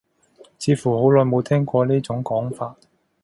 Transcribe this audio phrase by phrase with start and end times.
[0.57, 2.75] 似乎好耐冇聽過呢種講法